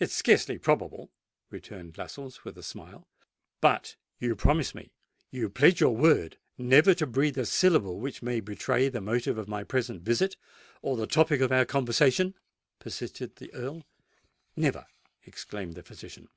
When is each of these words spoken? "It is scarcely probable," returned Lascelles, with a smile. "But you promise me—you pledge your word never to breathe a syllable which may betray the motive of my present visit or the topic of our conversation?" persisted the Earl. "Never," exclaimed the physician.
"It 0.00 0.06
is 0.06 0.12
scarcely 0.12 0.58
probable," 0.58 1.12
returned 1.48 1.96
Lascelles, 1.96 2.42
with 2.44 2.58
a 2.58 2.62
smile. 2.64 3.06
"But 3.60 3.94
you 4.18 4.34
promise 4.34 4.74
me—you 4.74 5.48
pledge 5.50 5.80
your 5.80 5.94
word 5.94 6.38
never 6.58 6.92
to 6.94 7.06
breathe 7.06 7.38
a 7.38 7.46
syllable 7.46 8.00
which 8.00 8.20
may 8.20 8.40
betray 8.40 8.88
the 8.88 9.00
motive 9.00 9.38
of 9.38 9.46
my 9.46 9.62
present 9.62 10.02
visit 10.02 10.36
or 10.82 10.96
the 10.96 11.06
topic 11.06 11.40
of 11.40 11.52
our 11.52 11.64
conversation?" 11.66 12.34
persisted 12.80 13.36
the 13.36 13.54
Earl. 13.54 13.84
"Never," 14.56 14.88
exclaimed 15.24 15.74
the 15.76 15.84
physician. 15.84 16.30